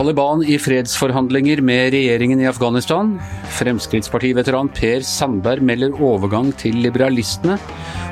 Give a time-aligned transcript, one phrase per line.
[0.00, 3.12] Taliban i fredsforhandlinger med regjeringen i Afghanistan.
[3.58, 7.58] Fremskrittspartiveteran Per Sandberg melder overgang til liberalistene.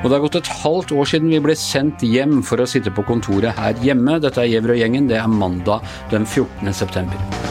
[0.03, 2.93] Og det har gått et halvt år siden vi ble sendt hjem for å sitte
[2.95, 4.21] på kontoret her hjemme.
[4.21, 5.09] Dette er Gjever og gjengen.
[5.09, 6.75] Det er mandag den 14.
[6.77, 7.48] september.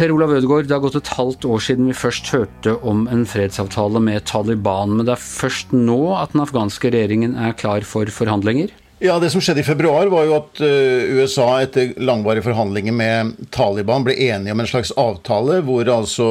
[0.00, 3.26] Per Olav Ødegaard, det har gått et halvt år siden vi først hørte om en
[3.28, 8.08] fredsavtale med Taliban, men det er først nå at den afghanske regjeringen er klar for
[8.08, 8.72] forhandlinger?
[9.04, 13.34] Ja, Det som skjedde i februar, var jo at eh, USA etter langvarige forhandlinger med
[13.52, 16.30] Taliban ble enige om en slags avtale hvor altså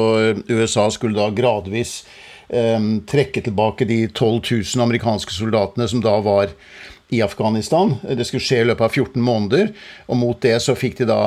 [0.50, 2.00] USA skulle da gradvis
[2.50, 6.50] eh, trekke tilbake de 12 000 amerikanske soldatene som da var
[7.10, 7.94] i Afghanistan.
[8.02, 9.72] Det skulle skje i løpet av 14 måneder.
[10.08, 11.20] Og mot det så fikk de da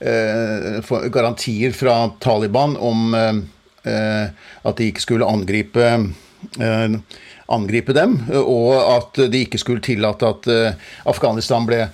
[0.00, 4.28] eh, garantier fra Taliban om eh,
[4.62, 7.00] at de ikke skulle angripe eh,
[7.48, 11.86] angripe dem, og at de ikke skulle tillate at eh, Afghanistan ble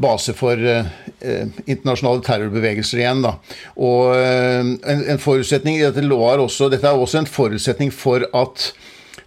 [0.00, 0.86] base for eh,
[1.66, 3.24] internasjonale terrorbevegelser igjen.
[3.26, 3.34] Da.
[3.76, 8.70] Og eh, en, en, forutsetning dette, også, dette er også en forutsetning for at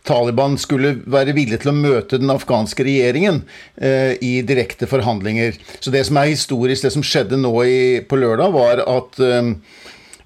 [0.08, 3.44] Taliban skulle være villig til å møte den afghanske regjeringen
[3.76, 5.60] eh, i direkte forhandlinger.
[5.80, 7.78] Så det som er historisk, det som skjedde nå i,
[8.08, 9.22] på lørdag, var at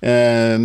[0.02, 0.58] Eh,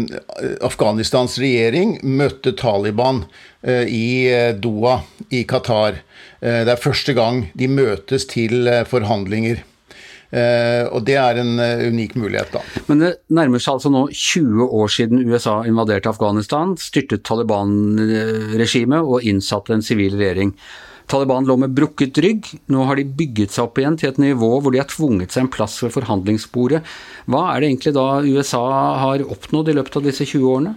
[0.64, 3.26] Afghanistans regjering møtte Taliban
[3.60, 6.00] eh, i eh, Doha i Qatar.
[6.40, 9.62] Det er første gang de møtes til forhandlinger.
[10.30, 12.62] Og det er en unik mulighet, da.
[12.88, 19.24] Men det nærmer seg altså nå 20 år siden USA invaderte Afghanistan, styrtet Taliban-regimet og
[19.26, 20.52] innsatte en sivil regjering.
[21.06, 22.48] Taliban lå med brukket rygg.
[22.72, 25.44] Nå har de bygget seg opp igjen til et nivå hvor de har tvunget seg
[25.44, 26.82] en plass ved forhandlingsbordet.
[27.30, 28.64] Hva er det egentlig da USA
[29.04, 30.74] har oppnådd i løpet av disse 20 årene?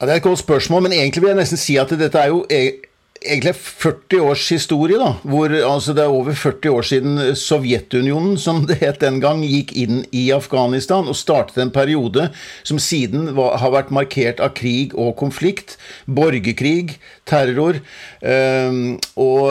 [0.00, 2.32] Ja, det er et godt spørsmål, men egentlig vil jeg nesten si at dette er
[2.32, 2.89] jo e-
[3.20, 5.12] egentlig 40 års historie, da.
[5.28, 9.74] Hvor altså, det er over 40 år siden Sovjetunionen, som det het den gang, gikk
[9.76, 12.30] inn i Afghanistan og startet en periode
[12.64, 15.76] som siden var, har vært markert av krig og konflikt.
[16.08, 16.96] Borgerkrig,
[17.28, 18.78] terror øh,
[19.20, 19.44] og,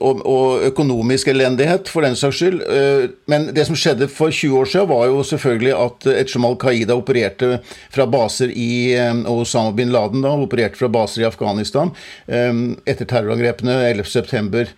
[0.00, 2.62] og, og, økonomisk elendighet, for den saks skyld.
[2.64, 6.56] Uh, men det som skjedde for 20 år siden, var jo selvfølgelig at ettersom Al
[6.60, 7.58] Qaida opererte
[7.92, 11.90] fra baser i og Osama bin Laden da, opererte fra baser i Afghanistan
[12.26, 14.72] um, etter terrorangrepene 11.9 september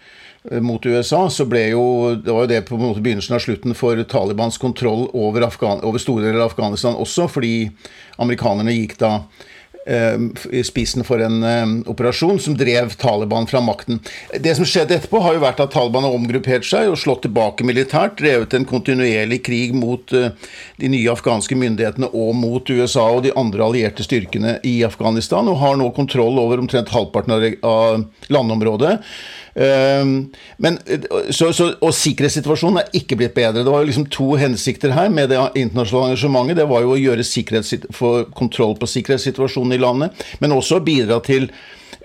[0.64, 1.82] mot USA, så ble jo
[2.18, 5.84] det var jo det på en måte begynnelsen av slutten for Talibans kontroll over, Afghan,
[5.86, 7.68] over store deler av Afghanistan også, fordi
[8.18, 13.98] amerikanerne gikk da Eh, i spissen for en eh, operasjon som drev Taliban fra makten.
[14.40, 17.66] Det som skjedde etterpå, har jo vært at Taliban har omgruppert seg og slått tilbake
[17.66, 20.30] militært, drevet en kontinuerlig krig mot eh,
[20.78, 25.60] de nye afghanske myndighetene og mot USA og de andre allierte styrkene i Afghanistan, og
[25.62, 27.34] har nå kontroll over omtrent halvparten
[27.66, 28.98] av landområdet.
[29.54, 30.78] Ehm, men,
[31.30, 33.64] så, så, og sikkerhetssituasjonen er ikke blitt bedre.
[33.64, 36.60] Det var jo liksom to hensikter her med det internasjonale engasjementet.
[36.62, 37.28] Det var jo å gjøre
[37.92, 41.50] få kontroll på sikkerhetssituasjonen i landet, men også bidra til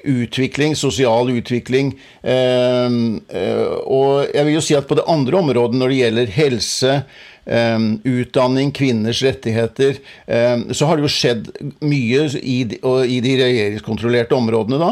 [0.08, 1.96] utvikling, sosial utvikling.
[2.24, 6.38] Ehm, eh, og jeg vil jo si at på det andre området, når det gjelder
[6.38, 7.02] helse,
[7.48, 10.02] Um, utdanning, kvinners rettigheter.
[10.28, 11.46] Um, så har det jo skjedd
[11.80, 14.90] mye i de, i de regjeringskontrollerte områdene, da,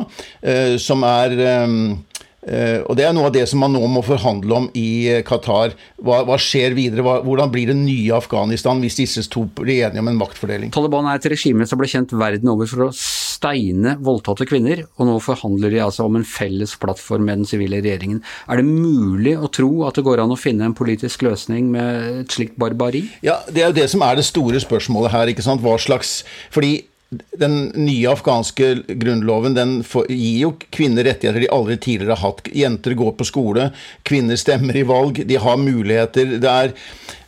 [0.48, 1.98] uh, som er um,
[2.46, 5.22] Uh, og Det er noe av det som man nå må forhandle om i uh,
[5.26, 5.74] Qatar.
[5.98, 7.06] Hva, hva, skjer videre?
[7.06, 10.74] Hva, hvordan blir det nye Afghanistan hvis disse to blir enige om en maktfordeling?
[10.76, 15.10] Taliban er et regime som ble kjent verden over for å steine voldtatte kvinner, og
[15.10, 18.22] nå forhandler de altså om en felles plattform med den sivile regjeringen.
[18.50, 22.22] Er det mulig å tro at det går an å finne en politisk løsning med
[22.24, 23.06] et slikt barbari?
[23.26, 25.28] Ja, Det er jo det som er det store spørsmålet her.
[25.34, 25.62] ikke sant?
[25.62, 29.76] Hva slags Fordi den nye afghanske grunnloven den
[30.10, 32.50] gir jo kvinner rettigheter de aldri tidligere har hatt.
[32.56, 33.70] Jenter går på skole,
[34.04, 36.38] kvinner stemmer i valg, de har muligheter.
[36.42, 36.74] Det er,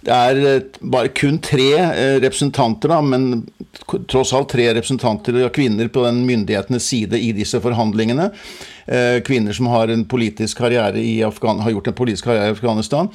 [0.08, 3.46] det er eh, bare kun tre eh, representanter, da, men
[4.10, 8.32] tross alt tre representanter av kvinner på den myndighetenes side i disse forhandlingene.
[8.88, 12.58] Eh, kvinner som har, en politisk karriere i Afghan, har gjort en politisk karriere i
[12.58, 13.14] Afghanistan.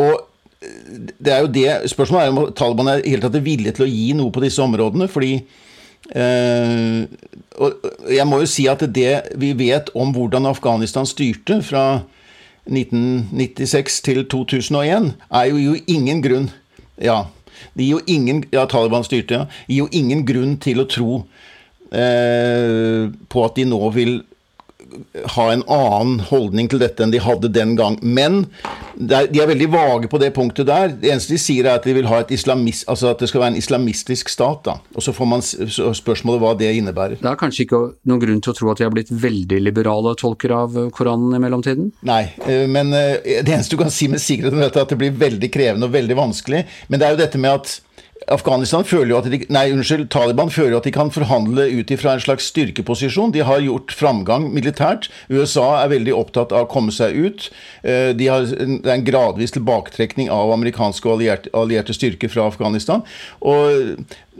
[0.00, 0.29] Og
[0.60, 4.10] det er jo det Spørsmålet er om Taliban er helt tatt villig til å gi
[4.16, 5.08] noe på disse områdene.
[5.08, 5.32] fordi
[6.12, 7.04] eh,
[7.56, 12.02] og Jeg må jo si at det vi vet om hvordan Afghanistan styrte fra
[12.68, 16.50] 1996 til 2001, er jo, jo ingen grunn
[17.00, 17.24] Ja,
[17.74, 19.46] det gir jo ingen Ja, Taliban styrte, ja.
[19.66, 21.22] Gir jo ingen grunn til å tro
[21.92, 24.20] eh, på at de nå vil
[25.34, 27.98] ha en annen holdning til dette enn de hadde den gang.
[28.02, 28.44] Men
[28.96, 30.94] de er veldig vage på det punktet der.
[31.00, 33.44] Det eneste de sier, er at de vil ha et islamist, altså at det skal
[33.44, 34.64] være en islamistisk stat.
[34.66, 34.76] da.
[34.94, 37.20] Og Så får man spørsmålet hva det innebærer.
[37.20, 40.14] Det er kanskje ikke noen grunn til å tro at de har blitt veldig liberale
[40.20, 41.92] tolker av Koranen i mellomtiden?
[42.06, 45.14] Nei, eh, men eh, det eneste du kan si med sikkerhet er at det blir
[45.16, 46.64] veldig krevende og veldig vanskelig.
[46.88, 47.78] Men det er jo dette med at
[48.30, 51.90] Afghanistan føler jo at de, nei, unnskyld, Taliban føler jo at de kan forhandle ut
[51.90, 53.34] ifra en slags styrkeposisjon.
[53.34, 55.08] De har gjort framgang militært.
[55.32, 57.50] USA er veldig opptatt av å komme seg ut.
[57.82, 62.46] Eh, de har, det er en gradvis tilbaketrekning av amerikanske og allierte, allierte styrker fra
[62.52, 63.02] Afghanistan.
[63.42, 63.96] Og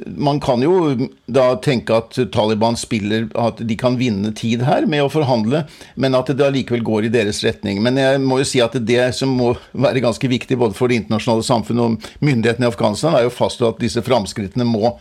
[0.06, 5.02] man kan jo da tenke at Taliban spiller At de kan vinne tid her med
[5.04, 5.64] å forhandle,
[6.00, 7.80] men at det allikevel går i deres retning.
[7.84, 11.00] Men jeg må jo si at det som må være ganske viktig både for det
[11.02, 14.94] internasjonale samfunnet og myndighetene i Afghanistan, er jo fastslå at disse framskrittene må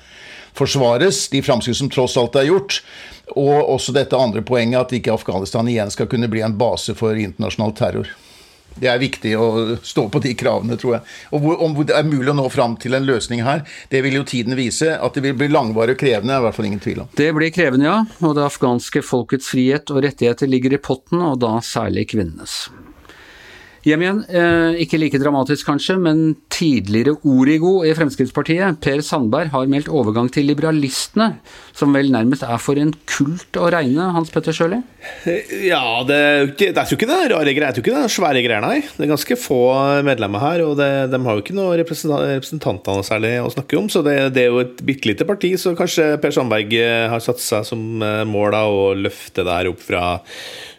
[0.58, 2.82] forsvares, de framskritt som tross alt er gjort.
[3.38, 7.18] Og også dette andre poenget, at ikke Afghanistan igjen skal kunne bli en base for
[7.18, 8.10] internasjonal terror.
[8.80, 9.48] Det er viktig å
[9.84, 11.14] stå på de kravene, tror jeg.
[11.36, 14.26] Og Om det er mulig å nå fram til en løsning her, det vil jo
[14.28, 14.94] tiden vise.
[14.96, 17.10] At det vil bli langvarig og krevende, er i hvert fall ingen tvil om.
[17.18, 17.98] Det blir krevende, ja.
[18.24, 22.68] Og det afghanske folkets frihet og rettigheter ligger i potten, og da særlig kvinnenes.
[23.90, 29.70] Hjem igjen, eh, ikke like dramatisk kanskje, men tidligere Origo i Fremskrittspartiet, Per Sandberg, har
[29.72, 31.32] meldt overgang til liberalistene,
[31.74, 34.82] som vel nærmest er for en kult å regne, Hans Petter Sjøli?
[35.66, 36.20] Ja, det,
[36.60, 38.84] det, er jo ikke det rare greier, jeg tror ikke det svære greier, nei.
[38.84, 39.62] Det er ganske få
[40.06, 44.04] medlemmer her, og det, de har jo ikke noen representanter særlig å snakke om, så
[44.06, 47.66] det, er jo et bitte lite parti, så kanskje Per Sandberg eh, har satt seg
[47.66, 50.04] som eh, mål å løfte det her opp fra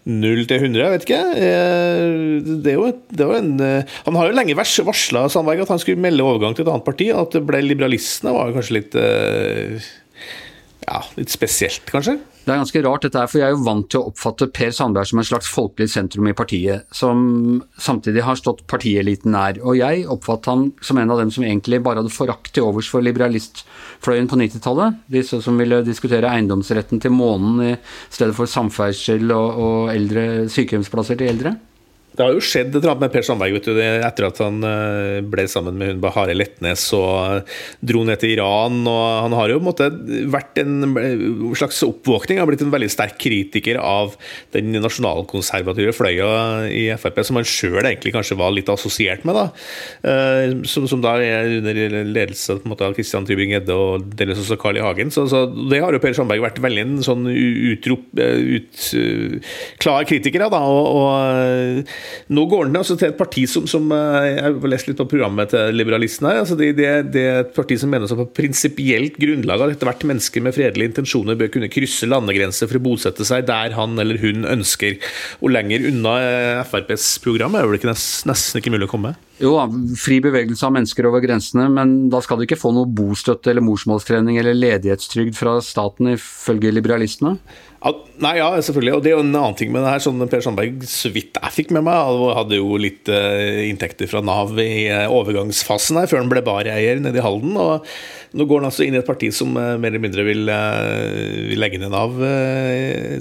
[0.09, 1.21] 0 til 100, jeg vet ikke.
[1.37, 5.73] Eh, det er jo, det er en, eh, han har jo lenge varsla Sandberg at
[5.75, 7.11] han skulle melde overgang til et annet parti.
[7.13, 9.91] At det ble liberalistene, var jo kanskje litt eh,
[10.87, 12.17] ja, litt spesielt, kanskje?
[12.41, 14.73] Det er ganske rart dette her, for jeg er jo vant til å oppfatte Per
[14.75, 19.61] Sandberg som en slags folkelig sentrum i partiet, som samtidig har stått partieliten nær.
[19.61, 22.89] Og jeg oppfatter han som en av dem som egentlig bare hadde forakt til overs
[22.91, 25.03] for liberalistfløyen på 90-tallet.
[25.13, 27.75] Disse som ville diskutere eiendomsretten til månen i
[28.09, 31.59] stedet for samferdsel og, og eldre sykehjemsplasser til eldre.
[32.11, 35.21] Det har jo skjedd et eller med Per Sandberg vet du, etter at han eh,
[35.23, 38.81] ble sammen med hun Bahare Letnes og eh, dro ned til Iran.
[38.83, 39.87] og Han har jo måte
[40.33, 40.91] vært en
[41.59, 44.17] slags oppvåkning, Han har blitt en veldig sterk kritiker av
[44.57, 46.31] den nasjonalkonservative fløya
[46.75, 49.39] i Frp, som han sjøl egentlig kanskje var litt assosiert med.
[49.39, 49.47] da,
[50.11, 51.79] eh, Som, som da er under
[52.11, 54.85] ledelse måte, av Christian Tybring-Gjedde og delvis også Carl I.
[54.85, 55.15] Hagen.
[55.15, 58.85] Så, så, Det har jo Per Sandberg vært veldig en sånn utrop, ut,
[59.79, 60.55] klar kritiker av.
[60.59, 62.00] da, og, og
[62.35, 65.09] nå går den altså til et parti som, som eh, Jeg har lest litt på
[65.11, 69.19] programmet til liberalistene altså det, det, det, er et parti som mener seg på prinsipielt
[69.21, 73.49] grunnlag at ethvert menneske med fredelige intensjoner bør kunne krysse landegrenser for å bosette seg
[73.49, 74.99] der han eller hun ønsker.
[75.41, 79.17] Og lenger unna eh, FrPs program er det ikke nesten ikke mulig å komme?
[79.41, 79.55] Jo
[79.97, 83.65] fri bevegelse av mennesker over grensene, men da skal du ikke få noe bostøtte eller
[83.65, 87.39] morsmålstrening eller ledighetstrygd fra staten, ifølge liberalistene?
[87.81, 88.93] Nei, ja, selvfølgelig.
[88.93, 90.03] Og det er jo en annen ting med det her.
[90.05, 94.21] Sånn Per Sandberg, så vidt jeg fikk med meg, hadde jo litt uh, inntekter fra
[94.25, 97.57] Nav i uh, overgangsfasen her, før han ble bareier nede i Halden.
[97.57, 97.89] Og
[98.37, 100.45] nå går han altså inn i et parti som uh, mer eller mindre vil,
[101.49, 102.21] vil legge ned Nav,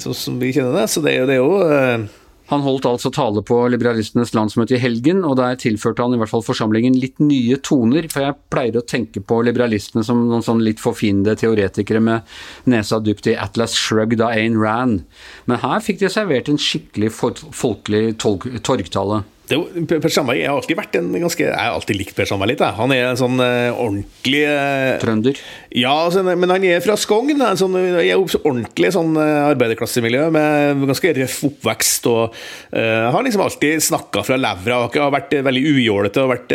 [0.04, 0.90] sånn som vi kjenner det.
[0.92, 2.10] Så det, det er jo
[2.50, 6.32] han holdt altså tale på liberalistenes landsmøte i helgen, og der tilførte han i hvert
[6.32, 10.64] fall forsamlingen litt nye toner, for jeg pleier å tenke på liberalistene som noen sånn
[10.66, 12.26] litt forfinede teoretikere med
[12.70, 15.04] nesa dypt i Atlas Shrugged av Ayn Rand,
[15.46, 19.24] men her fikk de servert en skikkelig folkelig torgtale.
[19.50, 19.58] Det,
[19.90, 22.62] per Sandberg har alltid vært en ganske Jeg har alltid likt Per Sandberg litt.
[22.62, 22.76] Jeg.
[22.78, 25.40] Han er en sånn uh, ordentlig uh, Trønder?
[25.74, 27.34] Ja, så, men han er fra Skogn.
[27.34, 32.10] En sånn, er ordentlig sånn uh, arbeiderklassemiljø med ganske røff oppvekst.
[32.10, 32.38] Og
[32.70, 34.84] har liksom alltid snakka fra levra.
[34.94, 36.54] Har vært veldig ujålete og vært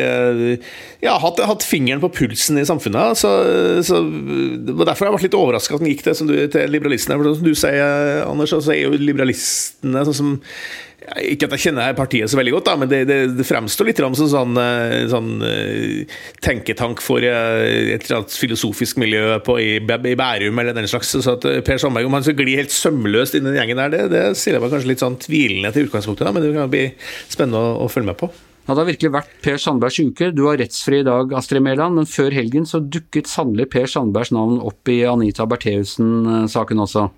[1.03, 3.19] Ja, hatt, hatt, fingeren på pulsen i samfunnet.
[3.19, 3.31] Så,
[3.87, 7.19] så det var derfor jeg vært litt overraska at han gikk til, til liberalistene.
[7.19, 10.35] For som du sier, Anders, så er jo liberalistene sånn som
[11.05, 14.01] ikke at jeg kjenner partiet så veldig godt, da, men det, det, det fremstår litt
[14.01, 19.77] som sånn, eh, sånn, eh, tenketank for eh, et eller annet filosofisk miljø på, i,
[19.81, 21.13] i, Bærum eller den slags.
[21.13, 23.93] Så at Per Sandberg, om han skal gli helt sømløst inn i den gjengen der,
[23.93, 26.73] det, det stiller jeg meg kanskje litt sånn tvilende til utgangspunktet, da, men det kan
[26.73, 26.89] bli
[27.29, 28.33] spennende å, å følge med på.
[28.65, 30.31] Ja, det har virkelig vært Per Sandbergs uke.
[30.33, 34.33] Du har rettsfri i dag, Astrid Mæland, men før helgen så dukket sannelig Per Sandbergs
[34.33, 37.11] navn opp i Anita Bertheussen-saken også.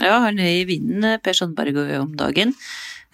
[0.00, 2.56] Ja, han er i vinden, Per Sandberg, om dagen.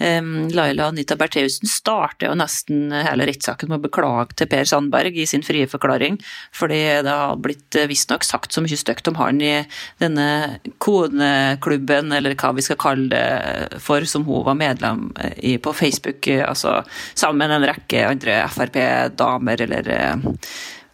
[0.00, 5.26] Laila Anita Bertheussen starter jo nesten hele rettssaken med å beklage til Per Sandberg i
[5.28, 6.18] sin frie forklaring,
[6.54, 9.54] fordi det har blitt visstnok sagt så mye stygt om han i
[10.02, 15.75] denne koneklubben, eller hva vi skal kalle det for, som hun var medlem i på
[15.76, 16.80] Facebook, altså
[17.14, 20.16] sammen med en rekke andre Frp-damer eller Eh,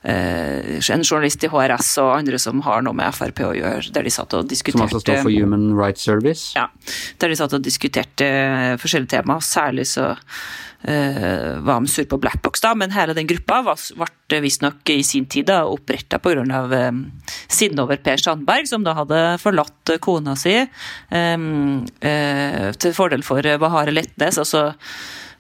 [0.03, 4.13] en journalist i HRS og andre som har noe med Frp å gjøre, der de
[4.15, 6.53] satt og diskuterte Som altså står for Human Rights Service?
[6.55, 6.69] Ja,
[7.19, 8.31] der de satt og diskuterte
[8.79, 9.43] forskjellige temaer.
[9.43, 14.95] Særlig så uh, var de sur på Blackbox, da, men hele den gruppa ble visstnok
[14.95, 16.63] i sin tid oppretta pga.
[16.89, 17.05] Um,
[17.51, 23.43] sinne over Per Sandberg, som da hadde forlatt kona si um, uh, til fordel for
[23.59, 24.39] Bahare Letnes.
[24.39, 24.69] altså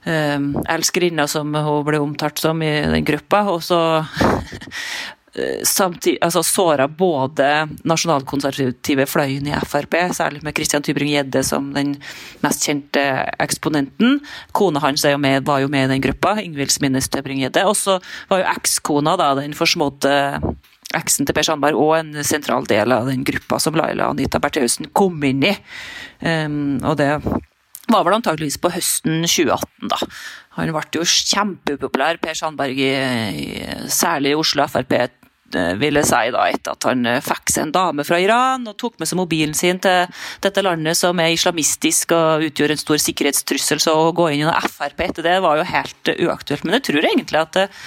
[0.08, 0.38] eh,
[0.74, 3.44] elskerinna som hun ble omtalt som i den gruppa.
[3.52, 4.27] Og så eh,
[5.62, 11.96] samtidig, altså såra både nasjonalkonservative fløyen i Frp, særlig med Christian Tybring-Gjedde som den
[12.44, 13.02] mest kjente
[13.42, 14.20] eksponenten.
[14.56, 17.66] Kona hans jo med, var jo med i den gruppa, Ingvild Sminnes Tybring-Gjedde.
[17.68, 17.98] Og så
[18.30, 20.16] var jo ekskona, da, den forsmådde
[20.96, 24.88] eksen til Per Sandberg, og en sentral del av den gruppa som Laila Anita Bertheussen
[24.96, 25.54] kom inn i.
[26.24, 27.12] Um, og det
[27.88, 30.00] var vel antageligvis på høsten 2018, da.
[30.58, 32.80] Han ble jo kjempeupopulær, Per Sandberg,
[33.92, 37.74] særlig i Oslo Frp eh, ville si da etter at han eh, fikk seg en
[37.76, 40.10] dame fra Iran og tok med seg mobilen sin til
[40.44, 44.48] dette landet som er islamistisk og utgjør en stor sikkerhetstrussel, så å gå inn i
[44.48, 46.66] noe Frp etter det var jo helt uaktuelt.
[46.66, 47.86] Men jeg tror egentlig at eh,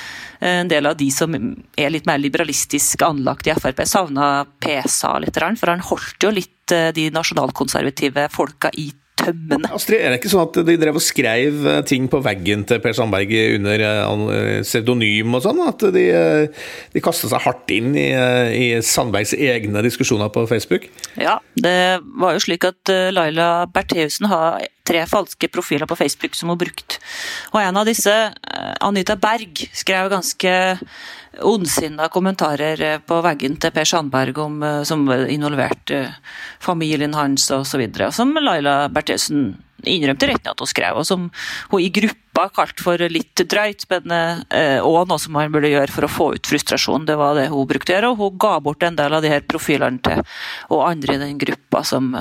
[0.54, 4.32] en del av de som er litt mer liberalistisk anlagt i Frp, savna
[4.64, 8.88] PSA litt, for han holdt jo litt de nasjonalkonservative folka i
[9.22, 9.70] tømmende.
[9.76, 12.82] Astrid, er det ikke sånn at de drev og skrev eh, ting på veggen til
[12.84, 14.02] Per Sandberg under eh,
[14.38, 15.62] eh, pseudonym og sånn?
[15.68, 16.06] At de,
[16.94, 18.10] de kastet seg hardt inn i,
[18.58, 20.88] i, Sandbergs egne diskusjoner på Facebook?
[21.20, 26.52] Ja, det var jo slik at Laila Bertheussen har tre falske profiler på Facebook som
[26.52, 27.00] hun brukte.
[27.54, 28.14] Og en av disse,
[28.82, 30.54] Anita Berg, skrev ganske
[31.40, 36.16] ondsinna kommentarer eh, på veggen til Per Sandberg om, eh, som involverte eh,
[36.60, 37.86] familien hans osv.
[38.12, 39.54] Som Laila Bertheussen
[39.90, 41.30] innrømte retten at hun skrev, og som
[41.72, 44.44] hun i gruppa kalte for litt drøyt, men
[44.86, 47.08] òg noe som man burde gjøre for å få ut frustrasjon.
[47.10, 49.32] Det var det hun brukte å gjøre, og hun ga bort en del av de
[49.34, 50.22] her profilene til
[50.72, 52.14] og andre i den gruppa som,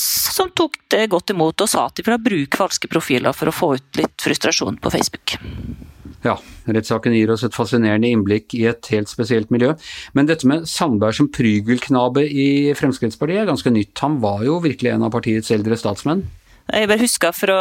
[0.00, 3.54] som tok det godt imot og sa at de ville bruke falske profiler for å
[3.54, 5.36] få ut litt frustrasjon på Facebook.
[6.26, 6.34] Ja,
[6.66, 9.76] rettssaken gir oss et fascinerende innblikk i et helt spesielt miljø.
[10.16, 13.94] Men dette med Sandberg som prygelknabe i Fremskrittspartiet er ganske nytt.
[14.02, 16.24] Han var jo virkelig en av partiets eldre statsmenn.
[16.66, 17.58] Jeg bare husker for å,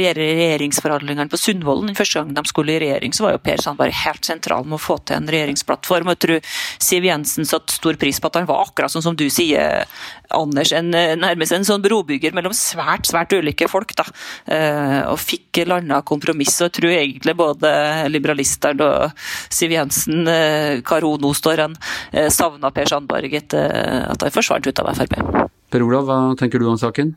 [0.00, 3.60] gjøre regjeringsforhandlingene på Sundvolden, den første gang de skulle i regjering, så var jo Per
[3.60, 6.08] Sandberg helt sentral med å få til en regjeringsplattform.
[6.08, 9.18] og Jeg tror Siv Jensen satte stor pris på at han var akkurat sånn som
[9.18, 9.84] du sier,
[10.32, 13.92] Anders, en, nærmest en sånn brobygger mellom svært, svært ulike folk.
[13.98, 14.08] da,
[14.46, 16.60] eh, Og fikk landa kompromiss.
[16.62, 19.12] og Jeg tror egentlig både liberalisteren og
[19.50, 21.76] Siv Jensen, eh, hva hun nå står
[22.14, 25.50] eh, savna Per Sandberg etter at han forsvant ut av Frp.
[25.70, 27.16] Per Olav, hva tenker du om saken?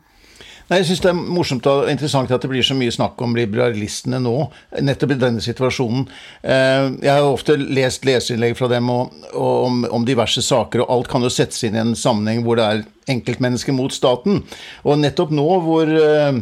[0.64, 3.34] Nei, Jeg syns det er morsomt og interessant at det blir så mye snakk om
[3.36, 4.32] liberalistene nå,
[4.80, 6.06] nettopp i denne situasjonen.
[6.40, 10.94] Eh, jeg har ofte lest leserinnlegg fra dem og, og om, om, diverse saker, og
[10.94, 14.40] alt kan jo settes inn i en sammenheng hvor det er enkeltmennesker mot staten.
[14.88, 16.40] Og nettopp nå hvor eh,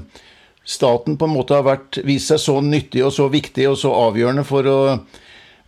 [0.62, 3.90] staten på en måte har vært, vist seg så nyttig og så viktig og så
[4.04, 4.80] avgjørende for å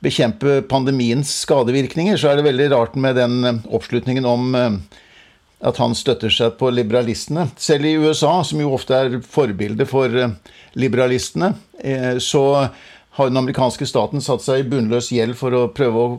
[0.05, 4.55] bekjempe pandemiens skadevirkninger, så er det veldig rart med den eh, oppslutningen om
[5.65, 7.49] at han støtter seg på liberalistene.
[7.61, 10.35] Selv i USA, som jo ofte er forbilde for eh,
[10.81, 12.45] liberalistene, eh, så
[13.15, 16.15] har den amerikanske staten satt seg i bunnløs gjeld for å prøve å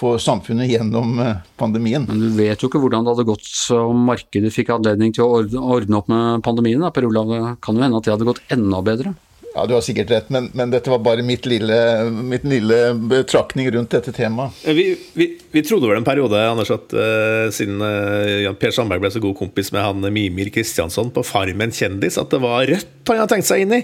[0.00, 2.06] få samfunnet gjennom eh, pandemien.
[2.08, 5.42] Men du vet jo ikke hvordan det hadde gått om markedet fikk anledning til å
[5.76, 6.82] ordne opp med pandemien.
[6.82, 7.30] Da, per Olav.
[7.30, 9.14] Det kan jo hende at det hadde gått enda bedre?
[9.50, 11.74] Ja, du har sikkert rett, men, men dette var bare mitt lille,
[12.14, 14.54] mitt lille betraktning rundt dette temaet.
[14.62, 14.84] Vi,
[15.18, 19.22] vi, vi trodde vel en periode, Anders, at uh, siden uh, Per Sandberg ble så
[19.22, 23.32] god kompis med han Mimir Kristiansson på Farmen kjendis, at det var Rødt han hadde
[23.32, 23.80] tenkt seg inn i.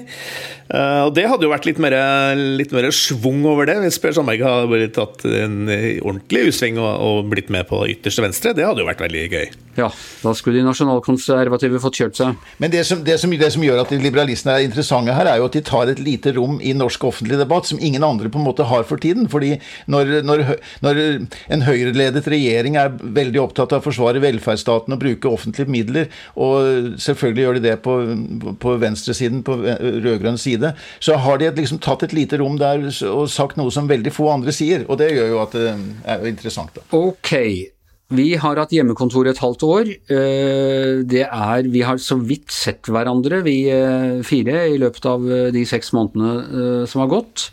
[0.70, 1.96] Uh, og Det hadde jo vært litt mer,
[2.38, 7.22] litt mer svung over det, hvis Per Sandberg hadde tatt en ordentlig U-sving og, og,
[7.32, 8.54] blitt med på ytterste venstre.
[8.54, 9.48] Det hadde jo vært veldig gøy.
[9.76, 9.90] Ja,
[10.22, 12.38] da skulle de nasjonalkonservative fått kjørt seg.
[12.62, 15.50] Men det som, det som, det som gjør at liberalistene er interessante her, er jo
[15.50, 18.46] at de tar et lite rom i norsk offentlig debatt som ingen andre på en
[18.46, 19.28] måte har for tiden.
[19.32, 19.56] fordi
[19.90, 20.44] når, når,
[20.84, 21.02] når
[21.52, 26.96] en Høyre-ledet regjering er veldig opptatt av å forsvare velferdsstaten og bruke offentlige midler, og
[27.02, 27.96] selvfølgelig gjør de det på,
[28.62, 33.26] på venstresiden, på rød-grønn side, så har de liksom tatt et lite rom der og
[33.32, 34.86] sagt noe som veldig få andre sier.
[34.90, 35.72] Og det gjør jo at det
[36.16, 36.76] er interessant.
[36.76, 36.86] Da.
[36.96, 37.32] Ok,
[38.14, 39.88] Vi har hatt hjemmekontor et halvt år.
[39.90, 45.26] Eh, det er Vi har så vidt sett hverandre, vi eh, fire, i løpet av
[45.26, 47.50] eh, de seks månedene som har gått.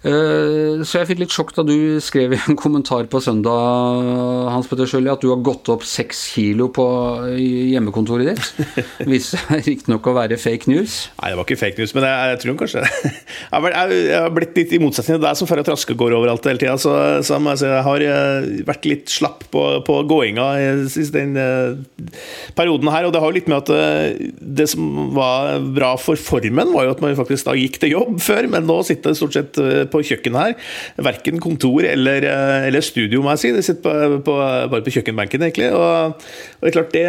[0.00, 4.06] Eh, så jeg fikk litt sjokk da du skrev i en kommentar på søndag
[4.48, 6.86] Hans Petter Sjøli, at du har gått opp seks kilo på
[7.36, 8.78] hjemmekontoret ditt.
[9.10, 11.10] Viste seg riktignok å være fake news.
[11.20, 12.84] Nei, det var ikke fake news, men jeg, jeg tror kanskje
[13.60, 16.78] Jeg har blitt litt i motsetning til deg som får traske går overalt hele tida.
[16.80, 16.94] Så,
[17.26, 21.76] så jeg har eh, vært litt slapp på, på gåinga i den uh,
[22.56, 23.04] perioden her.
[23.04, 26.96] Og det har jo litt med at det som var bra for formen, var jo
[26.96, 29.60] at man faktisk da gikk til jobb før, men nå sitter det stort sett
[29.92, 30.70] på kjøkkenet her.
[31.10, 33.52] Verken kontor eller, eh, eller, studio, må jeg si.
[33.56, 34.36] Det sitter på, på,
[34.72, 35.70] bare på kjøkkenbenken, egentlig.
[35.76, 36.16] Og,
[36.60, 37.04] og det er klart, det,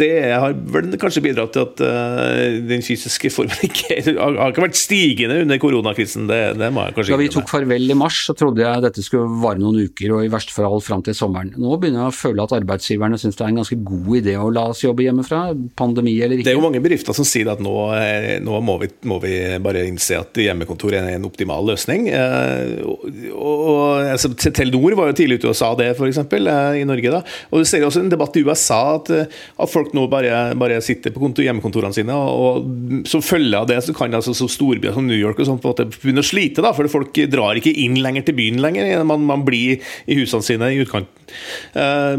[0.00, 4.66] det, har vel kanskje bidratt til at uh, den fysiske formen ikke har, har, ikke
[4.66, 6.28] vært stigende under koronakrisen.
[6.30, 9.04] Det, det må jeg kanskje Da vi tok farvel i mars, så trodde jeg dette
[9.04, 11.52] skulle vare noen uker, og i verste fall fram til sommeren.
[11.56, 14.48] Nå begynner jeg å føle at arbeidsgiverne syns det er en ganske god idé å
[14.52, 15.42] la oss jobbe hjemmefra,
[15.78, 16.48] pandemi eller ikke.
[16.48, 19.34] Det er jo mange bedrifter som sier at nå, eh, nå må, vi, må, vi,
[19.62, 22.08] bare innse at hjemmekontor er en optimal løsning.
[22.16, 23.04] Eh, og,
[23.36, 26.20] og, altså, Telenor var jo tidlig ute og sa det, f.eks.
[26.22, 27.12] Eh, i Norge.
[27.12, 30.54] da, og Du ser også en debatt i USA at, eh, at folk nå bare,
[30.58, 34.34] bare sitter på kontor, hjemmekontorene sine, og, og som følge av det så kan altså,
[34.36, 36.64] så storbyer som New York og sånt, på en måte begynne å slite.
[36.64, 39.04] da, For folk drar ikke inn lenger til byen lenger.
[39.06, 41.12] Man, man blir i husene sine i utkanten.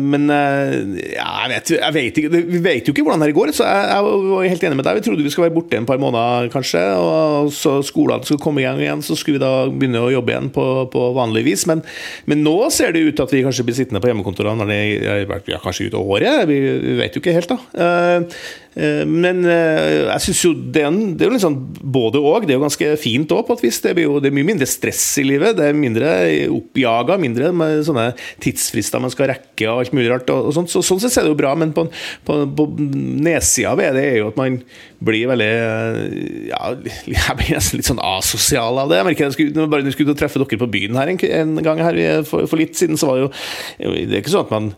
[0.03, 3.53] Men ja, jeg, vet, jeg vet ikke, vi vet jo ikke hvordan det går.
[3.55, 4.99] så jeg, jeg var helt enig med deg.
[4.99, 6.83] Vi trodde vi skulle være borte en par måneder, kanskje.
[6.99, 10.11] og så Skolene skulle komme i gang igjen, så skulle vi da begynne begynne å
[10.11, 11.65] jobbe igjen på, på vanlig vis.
[11.69, 11.83] Men,
[12.27, 14.79] men, nå ser det ut til at vi kanskje blir sittende på hjemmekontorene når det
[15.07, 16.45] har vært ja, kanskje ut året.
[16.49, 16.59] Vi,
[16.99, 18.27] vet jo ikke helt, da.
[18.77, 22.45] Uh, men uh, jeg syns jo er, det er jo litt sånn både og.
[22.45, 23.79] Det er jo ganske fint òg, på et vis.
[23.81, 25.57] Det, jo, det, er mye mindre stress i livet.
[25.57, 26.11] Det er mindre
[26.53, 28.11] oppjaga, mindre med sånne
[28.43, 30.29] tidsfrister man skal rekke og alt mulig rart.
[30.33, 30.71] Og, og sånt.
[30.73, 31.87] Så, sånn sett er det jo bra, men på,
[32.27, 34.61] på, på nedsida ved det er jo at man
[35.07, 35.49] blir veldig
[36.49, 36.61] ja,
[37.07, 39.01] Jeg blir nesten litt sånn asosial av det.
[39.01, 41.99] Jeg merker jeg skulle, bare skulle treffe dere på byen her en, en gang her
[42.27, 44.71] for, for, litt siden, så var det jo Det er ikke sånn at man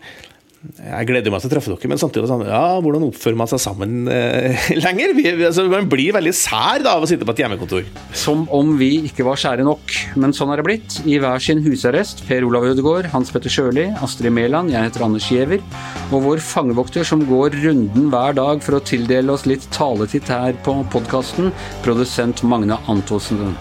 [0.60, 3.62] jeg gleder meg til å treffe dere, men samtidig sånn, ja, hvordan oppfører man seg
[3.64, 5.14] sammen eh, lenger?
[5.16, 7.88] Vi, altså, man blir veldig sær da, av å sitte på et hjemmekontor.
[8.12, 10.98] Som om vi ikke var sære nok, men sånn er det blitt.
[11.08, 12.26] I hver sin husarrest.
[12.28, 15.64] Per Olav Ødegaard, Hans Petter Sjøli, Astrid Mæland, jeg heter Anders Giæver.
[16.12, 20.60] Og vår fangevokter som går runden hver dag for å tildele oss litt taletid her
[20.68, 21.54] på podkasten,
[21.88, 23.56] produsent Magne Antonsen.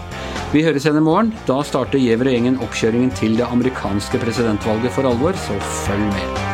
[0.51, 1.31] Vi høres igjen i morgen.
[1.47, 6.48] Da starter Giæver og gjengen oppkjøringen til det amerikanske presidentvalget for alvor, så følg med.